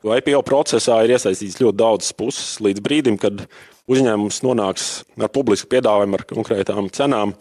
IPO 0.07 0.43
procesā 0.45 1.01
ir 1.03 1.15
iesaistīts 1.15 1.59
ļoti 1.59 1.79
daudzas 1.79 2.13
puses 2.15 2.59
līdz 2.63 2.83
brīdim, 2.85 3.17
kad 3.19 3.47
uzņēmums 3.91 4.41
nonāks 4.45 4.87
ar 5.17 5.31
publisku 5.33 5.69
piedāvājumu, 5.71 6.19
ar 6.19 6.25
konkrētām 6.29 6.89
cenām. 6.93 7.33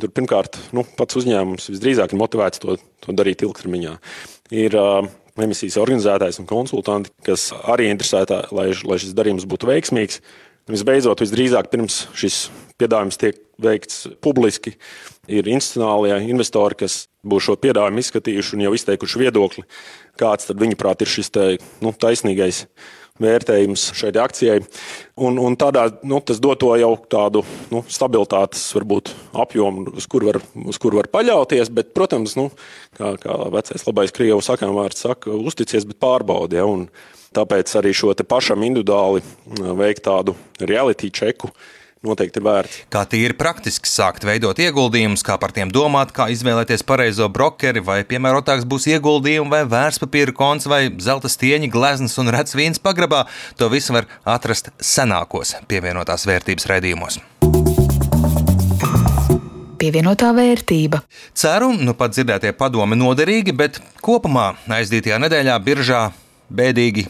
Tur 0.00 0.12
pirmkārt, 0.12 0.58
nu, 0.76 0.84
pats 0.96 1.18
uzņēmums 1.18 1.70
visdrīzāk 1.72 2.12
ir 2.12 2.20
motivēts 2.20 2.60
to, 2.62 2.76
to 3.04 3.16
darīt 3.16 3.44
ilgtermiņā. 3.46 3.94
Ir 4.54 4.76
uh, 4.76 5.08
emisijas 5.42 5.78
organizētājs 5.80 6.40
un 6.42 6.48
konsultanti, 6.48 7.12
kas 7.26 7.48
arī 7.68 7.90
interesētā, 7.92 8.44
lai, 8.56 8.70
lai 8.86 9.00
šis 9.02 9.16
darījums 9.16 9.48
būtu 9.48 9.70
veiksmīgs. 9.70 10.20
Visbeidzot, 10.66 11.20
visdrīzāk 11.22 11.68
pirms 11.70 12.08
šis 12.18 12.48
piedāvājums 12.80 13.20
tiek 13.20 13.38
veikts 13.62 14.08
publiski, 14.24 14.74
ir 15.30 15.46
institucionālie 15.46 16.16
investori, 16.26 16.76
kas 16.82 17.04
būs 17.26 17.46
šo 17.46 17.56
piedāvājumu 17.62 18.02
izskatījuši 18.02 18.56
un 18.56 18.66
jau 18.66 18.74
izteikuši 18.74 19.22
viedokli, 19.22 19.64
kāds 20.18 20.50
tad 20.50 20.60
viņuprāt 20.60 21.04
ir 21.04 21.12
šis 21.12 21.30
te, 21.32 21.46
nu, 21.84 21.94
taisnīgais 21.94 22.64
vērtējums 23.22 23.86
šai 23.96 24.12
akcijai. 24.20 24.60
Un, 25.22 25.38
un 25.40 25.56
tādā, 25.56 25.86
nu, 26.04 26.20
tas 26.20 26.42
dod 26.42 26.58
to 26.60 26.74
jau 26.76 26.92
tādu 27.10 27.44
nu, 27.72 27.84
stabilitātes 27.88 28.66
varbūt, 28.76 29.14
apjomu, 29.38 29.86
uz 29.96 30.08
kur, 30.10 30.26
var, 30.28 30.40
uz 30.66 30.80
kur 30.82 30.98
var 30.98 31.08
paļauties. 31.12 31.72
Bet, 31.72 31.94
protams, 31.96 32.36
nu, 32.36 32.50
kā, 32.98 33.14
kā 33.22 33.38
vecais 33.54 33.86
labais 33.88 34.12
krievu 34.16 34.42
sakām 34.44 34.76
vārds 34.76 35.06
saka, 35.06 35.32
uzticies, 35.32 35.88
bet 35.88 36.02
pārbaudi. 36.02 36.60
Ja, 36.60 36.68
tāpēc 37.36 37.72
arī 37.80 37.94
šo 37.96 38.14
pašam 38.26 38.64
individuāli 38.66 39.24
veikt 39.76 40.06
tādu 40.08 40.36
reality 40.60 41.10
čeku 41.12 41.52
noteikti 42.06 42.40
ir 42.40 42.46
vērts. 42.46 42.78
Kā 42.92 43.02
tīri 43.08 43.36
praktiski 43.38 43.90
sākt 43.90 44.26
veidot 44.26 44.58
ieguldījumus, 44.62 45.24
kā 45.26 45.38
par 45.42 45.54
tiem 45.56 45.72
domāt, 45.74 46.12
kā 46.16 46.28
izvēlēties 46.32 46.84
pareizo 46.86 47.28
brokeri, 47.32 47.82
vai 47.84 48.02
piemērotāks 48.08 48.66
būs 48.68 48.88
ieguldījumi, 48.94 49.50
vai 49.52 49.64
vērtspapīra 49.70 50.36
konts, 50.36 50.68
vai 50.70 50.86
zelta 51.02 51.30
stieņa, 51.32 51.72
gleznas 51.72 52.16
un 52.22 52.30
rets 52.34 52.56
vīns 52.58 52.82
pagrabā, 52.82 53.24
to 53.58 53.70
visu 53.72 53.96
var 53.96 54.10
atrast 54.36 54.70
senākos 54.78 55.56
pievienotās 55.70 56.28
vērtības 56.28 56.70
raidījumos 56.72 57.22
pievienotā 59.76 60.30
vērtība. 60.32 61.02
Ceru, 61.36 61.68
nu 61.76 61.92
pat 61.98 62.14
dzirdētie 62.16 62.54
padomi 62.56 62.96
noderīgi, 62.96 63.52
bet 63.52 63.76
kopumā 64.04 64.54
aizdītajā 64.72 65.20
nedēļā 65.20 65.58
biržā 65.66 66.00
bēdīgi 66.48 67.04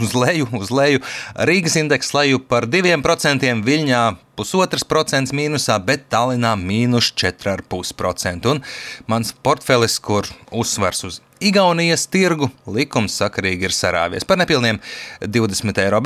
uz 0.00 0.14
leju, 0.14 0.48
uz 0.58 0.70
leju. 0.74 1.02
Rīgas 1.48 1.78
indeks 1.80 2.12
leju 2.16 2.40
par 2.50 2.66
2%, 2.70 3.52
Viļņā 3.68 4.02
pusotrs 4.38 4.86
procents 4.88 5.34
mīnusā, 5.34 5.78
bet 5.84 6.08
Tallinā 6.12 6.54
mīnus 6.60 7.12
4,5%. 7.18 8.52
Un 8.52 8.62
mans 9.10 9.34
portfelis, 9.42 9.98
kur 9.98 10.28
uzsvars 10.52 11.04
uz 11.08 11.20
Igaunijas 11.38 12.08
tirgu, 12.10 12.48
likums 12.66 13.14
sakarīgi 13.20 13.68
ir 13.68 13.74
sarāvies 13.74 14.26
par 14.26 14.40
nepilniem 14.40 14.80
20 15.22 15.84
eiro. 15.84 16.02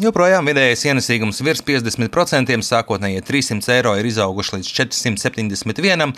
Joprojām 0.00 0.46
vidējais 0.48 0.86
ienesīgums 0.88 1.42
virs 1.44 1.60
50%, 1.66 2.56
sākotnējie 2.64 3.20
300 3.26 3.74
eiro 3.74 3.92
ir 4.00 4.08
izauguši 4.08 4.56
līdz 4.56 4.70
471. 4.78 6.14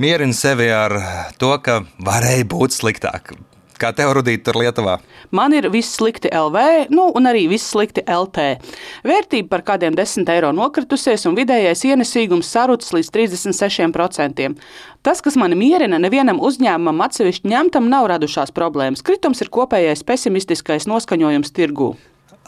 Mierina 0.00 0.36
sevi 0.36 0.70
ar 0.72 0.96
to, 1.36 1.52
ka 1.60 1.82
varēja 2.00 2.48
būt 2.48 2.78
sliktāk. 2.78 3.34
Kā 3.78 3.92
tev 3.94 4.10
rudīt 4.16 4.42
tur 4.42 4.56
Lietuvā? 4.58 4.96
Man 5.30 5.52
ir 5.54 5.68
viss 5.70 5.94
slikti 5.94 6.32
LV, 6.34 6.88
nu, 6.90 7.04
un 7.14 7.30
arī 7.30 7.44
viss 7.50 7.70
slikti 7.70 8.02
LT. 8.02 8.46
Vērtība 9.06 9.52
par 9.52 9.62
kādiem 9.68 9.94
10 9.94 10.26
eiro 10.34 10.50
nokritusies, 10.56 11.28
un 11.30 11.38
vidējais 11.38 11.84
ienesīgums 11.86 12.50
sarucis 12.50 12.90
līdz 12.96 13.12
36%. 13.14 14.50
Tas, 15.06 15.22
kas 15.22 15.38
mani 15.38 15.54
mierina, 15.60 16.02
nevienam 16.02 16.42
uzņēmumam 16.42 17.06
atsevišķi 17.06 17.54
ņemtam 17.54 17.86
nav 17.92 18.10
radušās 18.10 18.50
problēmas. 18.56 19.04
Kritums 19.06 19.46
ir 19.46 19.54
kopējais 19.54 20.02
pesimistiskais 20.08 20.90
noskaņojums 20.90 21.54
tirgū. 21.54 21.92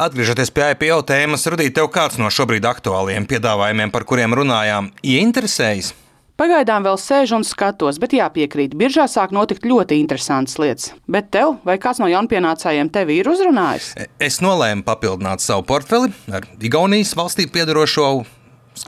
Atgriežoties 0.00 0.50
pie 0.50 0.72
IPO 0.74 1.02
tēmas, 1.06 1.46
Rudīt, 1.52 1.76
tev 1.78 1.92
kāds 1.94 2.18
no 2.18 2.30
šobrīd 2.32 2.66
aktuāliem 2.66 3.26
piedāvājumiem, 3.30 3.94
par 3.94 4.08
kuriem 4.08 4.34
runājām, 4.34 4.90
ieinteresējis? 5.04 5.94
Pagaidām 6.40 6.86
vēl 6.86 6.96
sēžu 6.96 7.34
un 7.36 7.42
skatos, 7.44 7.98
bet 8.00 8.14
jāpiekrīt, 8.16 8.72
biržā 8.80 9.04
sāk 9.12 9.28
notikt 9.36 9.66
ļoti 9.68 9.98
interesantas 10.00 10.56
lietas. 10.56 10.86
Bet 11.04 11.28
tev, 11.36 11.58
vai 11.68 11.74
kāds 11.76 12.00
no 12.00 12.08
jaunpienācējiem 12.08 12.88
tevi 12.94 13.18
ir 13.20 13.28
uzrunājis? 13.28 13.90
Es 14.16 14.40
nolēmu 14.40 14.86
papildināt 14.86 15.44
savu 15.44 15.66
portfeli 15.68 16.08
ar 16.32 16.48
Igaunijas 16.64 17.12
valstī 17.18 17.44
piedarošo 17.44 18.08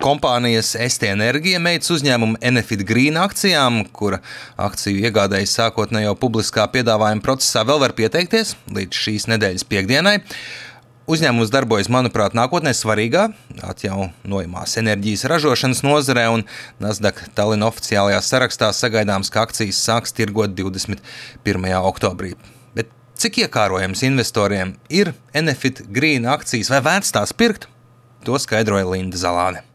kompānijas 0.01 0.73
ST 0.81 1.11
Enerģija 1.11 1.61
meitas 1.61 1.93
uzņēmuma 1.93 2.41
Enefit 2.41 2.87
Green 2.89 3.21
akcijām, 3.21 3.83
kura 3.93 4.23
akciju 4.57 5.05
iegādējas 5.05 5.53
sākotnējo 5.61 6.17
publiskā 6.25 6.65
piedāvājuma 6.73 7.21
procesā 7.27 7.67
vēl 7.69 7.85
var 7.85 7.93
pieteikties 8.01 8.57
līdz 8.73 9.05
šīs 9.05 9.29
nedēļas 9.29 9.69
piekdienai. 9.69 10.23
Uzņēmums 11.11 11.51
darbojas, 11.51 11.89
manuprāt, 11.91 12.35
nākotnē 12.39 12.71
svarīgā 12.79 13.25
atjaunojamās 13.67 14.77
enerģijas 14.79 15.25
ražošanas 15.33 15.83
nozarē, 15.83 16.29
un 16.31 16.45
Nasdaq 16.83 17.25
Tallinn 17.35 17.67
oficiālajā 17.67 18.21
sarakstā 18.23 18.69
sagaidāms, 18.77 19.33
ka 19.35 19.43
akcijas 19.43 19.81
sāks 19.83 20.15
tirgot 20.15 20.55
21. 20.55 21.67
oktobrī. 21.91 22.37
Bet 22.79 22.95
cik 23.19 23.43
iekārojams 23.43 24.05
investoriem 24.07 24.77
ir 24.95 25.11
Enefit 25.35 25.83
Green 25.91 26.31
akcijas 26.31 26.71
vai 26.71 26.79
vērts 26.87 27.11
tās 27.19 27.35
pirkt? 27.35 27.67
To 28.23 28.39
skaidroja 28.39 28.87
Linda 28.87 29.19
Zalāne. 29.19 29.67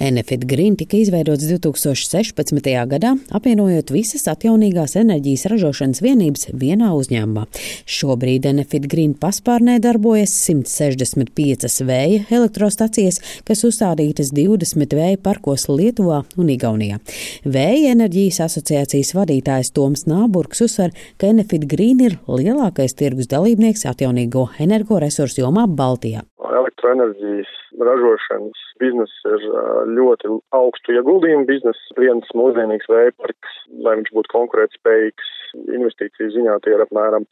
Enefit 0.00 0.44
Green 0.44 0.74
tika 0.76 0.96
izveidots 0.98 1.44
2016. 1.46 2.70
gadā, 2.90 3.12
apvienojot 3.30 3.92
visas 3.94 4.26
atjaunīgās 4.32 4.96
enerģijas 4.98 5.46
ražošanas 5.52 6.02
vienības 6.02 6.48
vienā 6.50 6.88
uzņēmumā. 6.98 7.44
Šobrīd 7.86 8.48
Enefit 8.50 8.88
Green 8.90 9.14
paspārnē 9.14 9.76
darbojas 9.84 10.34
165 10.48 11.86
vēja 11.86 12.26
elektrostacijas, 12.34 13.20
kas 13.46 13.62
uzstādītas 13.70 14.34
20 14.34 14.98
vēja 14.98 15.22
parkos 15.22 15.68
Lietuvā 15.70 16.24
un 16.42 16.50
Igaunijā. 16.50 16.98
Vēja 17.46 17.94
enerģijas 17.94 18.42
asociācijas 18.48 19.14
vadītājs 19.14 19.70
Toms 19.78 20.08
Nāburgs 20.10 20.66
uzsver, 20.66 20.90
ka 21.22 21.30
Enefit 21.30 21.68
Green 21.70 22.02
ir 22.02 22.18
lielākais 22.26 22.98
tirgus 22.98 23.30
dalībnieks 23.30 23.86
atjaunīgo 23.94 24.48
energoresursu 24.58 25.46
jomā 25.46 25.68
Baltijā. 25.70 26.26
Elektroenerģijas 26.44 27.53
ražošanas 27.86 28.60
bizness 28.82 29.24
ir 29.30 29.46
ļoti 29.94 30.30
augstu 30.56 30.96
ieguldījumu 30.98 31.48
bizness. 31.48 31.90
Viens 32.00 32.30
mūsdienīgs 32.36 32.90
vējparks, 32.90 33.58
lai 33.86 33.98
viņš 34.00 34.12
būtu 34.16 34.32
konkurētspējīgs, 34.34 35.34
investīciju 35.78 36.32
ziņā 36.36 36.60
tie 36.64 36.74
ir 36.76 36.84
apmēram 36.86 37.28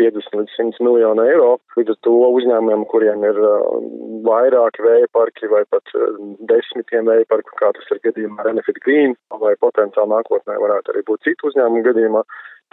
50 0.00 0.38
līdz 0.38 0.54
100 0.56 0.84
miljonu 0.86 1.24
eiro. 1.28 1.50
Līdz 1.76 1.94
ar 1.94 1.98
to 2.06 2.14
uzņēmumiem, 2.38 2.86
kuriem 2.92 3.24
ir 3.28 3.40
vairāki 4.26 4.84
vēja 4.86 5.10
parki 5.16 5.50
vai 5.52 5.64
pat 5.72 5.92
desmitiem 6.52 7.10
vēja 7.10 7.28
parku, 7.32 7.56
kā 7.60 7.72
tas 7.76 7.90
ir 7.92 8.00
gadījumā 8.06 8.40
ar 8.40 8.52
Enefit 8.54 8.80
Green, 8.86 9.16
vai 9.42 9.56
potenciāli 9.60 10.14
nākotnē 10.14 10.56
varētu 10.62 10.94
arī 10.94 11.04
būt 11.10 11.28
citu 11.28 11.50
uzņēmumu 11.50 11.84
gadījumā, 11.90 12.24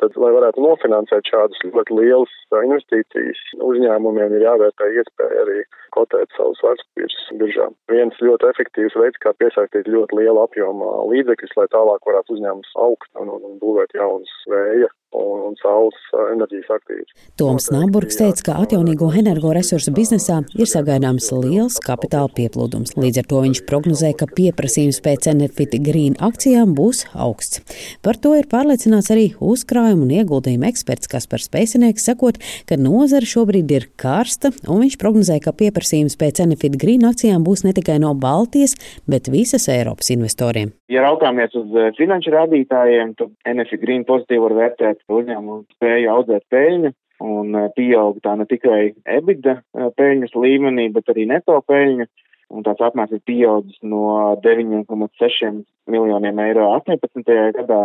Tad, 0.02 0.18
lai 0.22 0.30
varētu 0.36 0.62
nofinansēt 0.62 1.30
šādas 1.32 1.64
ļoti 1.66 1.96
lielas 1.98 2.34
investīcijas, 2.54 3.40
uzņēmumiem 3.66 4.36
ir 4.38 4.46
jāvērtē 4.46 4.90
iespēja 4.94 5.46
arī 5.46 5.64
kotēt 5.96 6.34
savus 6.38 6.62
vērtspapīrus 6.66 7.18
biržā. 7.42 7.68
Viens 7.90 8.22
ļoti 8.22 8.50
efektīvs 8.52 8.98
veids, 9.02 9.22
kā 9.24 9.34
piesaistīt 9.42 9.90
ļoti 9.90 10.20
lielu 10.22 10.44
apjomu 10.44 10.92
līdzekļus, 11.14 11.58
lai 11.58 11.68
tālāk 11.74 12.06
varētu 12.10 12.38
uzņēmums 12.38 12.78
augt 12.86 13.10
un, 13.18 13.34
un, 13.34 13.42
un 13.50 13.58
būvēt 13.64 13.98
jaunas 13.98 14.34
vēja 14.52 14.92
un, 15.16 15.40
un 15.48 15.56
saules 15.62 15.98
enerģijas 16.34 16.70
aktīvas. 16.78 17.14
Toms 17.40 17.70
Nāburgs 17.74 18.20
teica, 18.20 18.44
ka 18.48 18.56
atjaunīgo 18.64 19.10
energoresursu 19.22 19.94
biznesā 19.96 20.42
ir 20.58 20.70
sagaidāms 20.70 21.30
liels 21.36 21.80
kapitāla 21.84 22.30
pieplūdums. 22.38 22.96
Līdz 23.00 23.22
ar 23.22 23.30
to 23.32 23.42
viņš 23.46 23.64
prognozē, 23.70 24.12
ka 24.18 24.28
pieprasījums 24.32 25.00
pēc 25.06 25.30
Enefit 25.32 25.78
Green 25.86 26.18
akcijām 26.24 26.74
būs 26.78 27.06
augsts. 27.14 27.64
Par 28.06 28.20
to 28.20 28.34
ir 28.38 28.50
pārliecināts 28.52 29.12
arī 29.14 29.30
uzkrājuma 29.40 30.08
un 30.08 30.16
ieguldījuma 30.20 30.72
eksperts 30.72 31.12
Kaspars 31.12 31.50
Pēcinieks, 31.54 32.08
sakot, 32.10 32.42
ka 32.70 32.80
nozara 32.80 33.28
šobrīd 33.28 33.72
ir 33.76 33.90
karsta, 34.00 34.52
un 34.68 34.84
viņš 34.86 35.00
prognozē, 35.02 35.40
ka 35.44 35.56
pieprasījums 35.56 36.20
pēc 36.20 36.44
Enefit 36.46 36.78
Green 36.82 37.08
akcijām 37.08 37.46
būs 37.48 37.66
ne 37.68 37.76
tikai 37.78 38.00
no 38.04 38.14
Baltijas, 38.18 38.76
bet 39.08 39.32
visas 39.32 39.70
Eiropas 39.72 40.12
investoriem. 40.14 40.74
Ja 40.92 41.04
raugāmies 41.04 41.56
uz 41.58 41.74
eh, 41.76 41.90
finanšu 41.98 42.32
rādītājiem, 42.32 43.16
tad 43.20 43.34
Enefit 43.48 43.82
Green 43.84 44.06
pozitīvi 44.08 44.44
var 44.44 44.56
vērtēt 44.62 44.97
uzņēmumu 45.08 45.66
spēju 45.76 46.14
audzēt 46.14 46.48
peļņu 46.54 46.94
un 47.26 47.58
eh, 47.58 47.68
pieaug 47.76 48.22
tā 48.24 48.36
ne 48.38 48.48
tikai 48.50 48.82
EBITDA 49.18 49.58
eh, 49.58 49.92
peļņas 49.98 50.36
līmenī, 50.38 50.90
bet 50.96 51.10
arī 51.14 51.28
neto 51.30 51.60
peļņa. 51.68 52.08
un 52.50 52.64
tās 52.64 52.80
apmērs 52.80 53.12
ir 53.12 53.20
pieaudzis 53.28 53.80
no 53.84 54.38
9,6 54.44 55.64
miljoniem 55.92 56.40
eiro 56.40 56.70
18. 56.78 57.34
gadā 57.58 57.82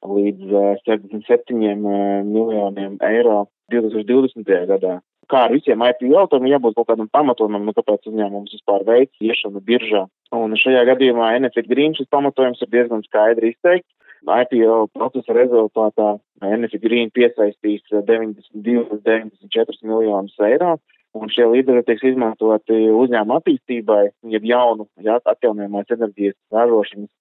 līdz 0.00 0.56
67 0.86 1.54
miljoniem 2.24 2.96
eiro 3.04 3.44
2020. 3.70 4.50
gadā. 4.72 4.98
Kā 5.30 5.44
ar 5.46 5.52
visiem 5.54 5.82
IPO, 5.86 6.24
tam 6.32 6.46
jābūt 6.48 6.74
kaut 6.74 6.88
kādam 6.88 7.06
pamatojumam, 7.12 7.62
nu, 7.68 7.74
kāpēc 7.76 8.08
uzņēmums 8.10 8.56
vispār 8.56 8.82
veids 8.88 9.14
iešanu 9.22 9.62
biržā. 9.62 10.08
Un 10.34 10.56
šajā 10.58 10.82
gadījumā 10.88 11.36
Enefit 11.36 11.68
Green 11.70 11.94
šis 11.94 12.10
pamatojums 12.10 12.62
ir 12.64 12.72
diezgan 12.72 13.04
skaidri 13.06 13.52
izteikts. 13.52 13.92
IPO 14.26 14.88
procesa 14.92 15.32
rezultātā 15.36 16.18
Enefit 16.44 16.82
Green 16.82 17.10
piesaistīs 17.14 17.82
92-94 17.92 19.82
miljonus 19.88 20.36
eiro, 20.44 20.76
un 21.16 21.28
šie 21.32 21.46
līdzekļi 21.50 21.84
tiks 21.88 22.04
izmantoti 22.12 22.76
uzņēmuma 22.92 23.40
attīstībai, 23.40 24.04
jeb 24.34 24.44
jaunu, 24.46 24.84
ja, 25.04 25.18
atjaunojamās 25.24 25.88
enerģijas 25.96 26.38
ražošanas 26.54 27.12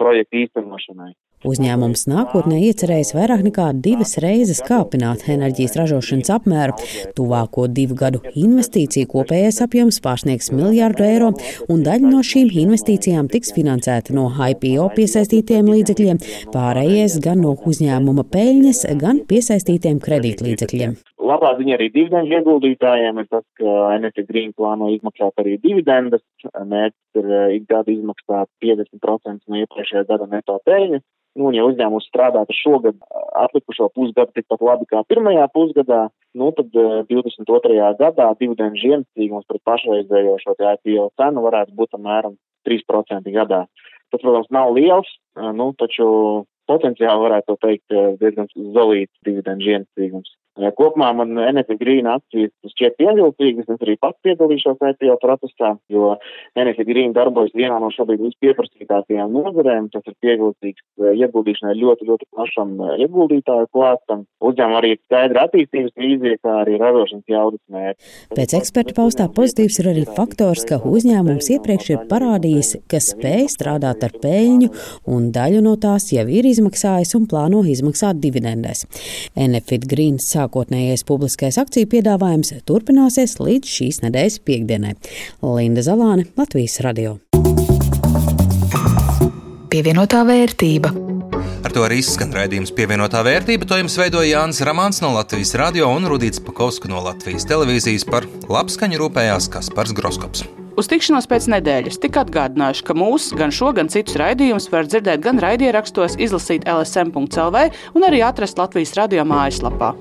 projektu 0.00 0.34
īstenošanai. 0.44 1.12
Uzņēmums 1.40 2.02
nākotnē 2.04 2.58
iecerējis 2.66 3.14
vairāk 3.16 3.40
nekā 3.46 3.70
divas 3.80 4.18
reizes 4.20 4.58
kāpināt 4.60 5.22
enerģijas 5.32 5.78
ražošanas 5.78 6.28
apmēru. 6.34 6.74
Tuvāko 7.16 7.64
divu 7.64 7.94
gadu 7.96 8.18
investīciju 8.36 9.08
kopējais 9.08 9.62
apjoms 9.64 10.02
pārsniegs 10.04 10.50
miljārdu 10.52 11.06
eiro, 11.06 11.30
un 11.72 11.80
daļa 11.86 12.10
no 12.12 12.20
šīm 12.20 12.50
investīcijām 12.66 13.30
tiks 13.32 13.54
finansēta 13.56 14.12
no 14.12 14.26
IPO 14.28 14.90
piesaistītiem 14.98 15.70
līdzekļiem, 15.72 16.20
pārējais 16.52 17.16
gan 17.24 17.40
no 17.46 17.54
uzņēmuma 17.56 18.26
peļņas, 18.34 18.82
gan 19.00 19.22
piesaistītiem 19.30 20.02
kredītlīdzekļiem. 20.04 20.98
Labā 21.30 21.54
ziņa 21.56 21.76
arī 21.78 21.86
dividendu 21.94 22.36
ieguldītājiem 22.36 23.22
ir 23.22 23.30
tas, 23.30 23.46
ka 23.56 23.94
Energy 23.94 24.26
Green 24.28 24.52
plāno 24.52 24.90
izmaksāt 24.92 25.40
arī 25.40 25.56
dividendes. 25.62 26.24
Mērķis 26.44 27.22
ir 27.22 27.32
ik 27.56 27.64
gadu 27.70 27.94
izmaksāt 27.94 28.50
50% 28.64 29.48
no 29.48 29.60
iepriekšējā 29.62 30.04
gada 30.10 30.28
neto 30.28 30.58
peļņas. 30.68 31.04
Nu, 31.38 31.46
un 31.46 31.54
ja 31.54 31.62
uzņēmums 31.68 32.08
strādātu 32.10 32.54
šogad 32.58 32.96
atlikušo 33.38 33.86
pusgadu 33.94 34.34
tikpat 34.34 34.64
labi 34.66 34.88
kā 34.90 35.04
pirmajā 35.06 35.46
pusgadā, 35.54 36.00
nu, 36.34 36.50
tad 36.56 36.74
22. 36.74 37.76
gadā 38.00 38.26
dividendu 38.40 38.82
ienesīgums 38.90 39.46
pret 39.46 39.62
pašreizējo 39.68 40.34
šo 40.42 40.56
IPO 40.58 41.06
cenu 41.20 41.44
varētu 41.46 41.76
būt 41.78 41.94
apmēram 41.98 42.34
3% 42.66 43.30
gadā. 43.36 43.62
Tas, 44.10 44.22
protams, 44.24 44.50
nav 44.50 44.72
liels, 44.74 45.10
nu, 45.38 45.70
taču 45.78 46.08
potenciāli 46.70 47.26
varētu 47.28 47.56
teikt 47.62 47.94
diezgan 48.18 48.50
zolīts 48.74 49.14
dividendu 49.26 49.70
ienesīgums. 49.70 50.34
Kopumā 50.58 51.12
man 51.14 51.38
Energy 51.38 51.76
Green 51.78 52.08
akcijas 52.10 52.50
šķiet 52.72 52.96
pievilcīgas, 52.98 53.68
es 53.70 53.84
arī 53.84 53.94
pats 54.02 54.18
piedalīšos 54.26 54.80
IPO 54.90 55.16
procesā, 55.22 55.76
jo 55.88 56.16
Energy 56.58 56.84
Green 56.88 57.14
darbojas 57.16 57.54
vienā 57.54 57.78
no 57.80 57.88
šobrīd 57.94 58.20
vispieprasītākajām 58.26 59.30
nozarēm, 59.30 59.88
tas 59.94 60.02
ir 60.10 60.16
pievilcīgs 60.20 60.82
ieguldīšanai 61.22 61.76
ļoti, 61.78 62.08
ļoti 62.10 62.28
plašam 62.34 62.74
ieguldītāju 62.98 63.70
klāstam. 63.72 64.26
Uzņēmuma 64.42 64.80
arī 64.80 64.92
ir 64.96 65.00
skaidra 65.04 65.46
attīstības 65.46 65.94
vīzija, 66.00 66.40
kā 66.42 66.56
arī 66.64 66.80
ražošanas 66.82 67.30
jaudas 67.30 67.62
mērķi. 67.70 68.10
Pēc 68.34 68.56
eksperta 68.60 68.96
paustā 68.98 69.28
pozitīvs 69.36 69.80
ir 69.80 69.90
arī 69.94 70.04
faktors, 70.18 70.66
ka 70.68 70.80
uzņēmums 70.82 71.50
iepriekš 71.56 71.92
ir 71.94 72.04
parādījis, 72.10 72.74
ka 72.90 73.00
spēj 73.04 73.46
strādāt 73.54 74.04
ar 74.06 74.16
peļņu 74.22 74.70
un 75.14 75.30
daļu 75.34 75.62
no 75.64 75.76
tās 75.80 76.10
jau 76.14 76.26
ir 76.26 76.50
izmaksājis 76.50 77.14
un 77.18 77.30
plāno 77.30 77.62
izmaksāt 77.70 78.20
dividendēs. 78.20 78.86
Enefit 79.38 79.86
Green 79.90 80.18
sākotnējais 80.40 81.04
publiskais 81.08 81.60
akciju 81.60 81.88
piedāvājums 81.94 82.54
turpināsies 82.68 83.38
līdz 83.40 83.76
šīs 83.76 84.02
nedēļas 84.06 84.40
piekdienai. 84.46 84.96
Linda 85.44 85.84
Zalāne, 85.86 86.28
Latvijas 86.40 86.80
radio. 86.86 87.18
Pievienotā 89.70 90.24
vērtība. 90.26 90.90
Ar 91.60 91.74
to 91.76 91.84
arī 91.84 92.00
izskan 92.00 92.32
raidījums 92.34 92.72
pievienotā 92.74 93.20
vērtība. 93.22 93.68
To 93.68 93.76
jums 93.78 93.94
veidoja 94.00 94.32
Jānis 94.32 94.62
Ramāns 94.66 95.02
no 95.04 95.12
Latvijas 95.14 95.52
radio 95.60 95.90
un 95.92 96.08
Rudīts 96.10 96.42
Pakausku 96.42 96.90
no 96.90 97.02
Latvijas 97.04 97.46
televīzijas 97.46 98.08
par 98.08 98.26
labskaņu 98.50 98.98
rūpējās 99.04 99.50
Kaspars 99.52 99.94
Groskops. 99.94 100.46
Uz 100.80 100.88
tikšanos 100.88 101.28
pēc 101.30 101.46
nedēļas 101.52 102.00
tik 102.00 102.16
atgādināšu, 102.22 102.86
ka 102.88 102.96
mūsu 102.96 103.36
gan 103.38 103.52
šo, 103.54 103.74
gan 103.76 103.92
citus 103.92 104.16
raidījumus 104.18 104.70
var 104.72 104.88
dzirdēt 104.88 105.20
gan 105.22 105.42
raidierakstos, 105.42 106.16
izlasīt 106.16 106.64
LSM.CLV 106.64 107.66
un 107.92 108.08
arī 108.08 108.24
atrast 108.24 108.58
Latvijas 108.58 108.96
radio 108.98 109.26
mājaslapā. 109.28 109.92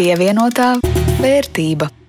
Pievienotā 0.00 0.78
vērtība. 1.20 1.99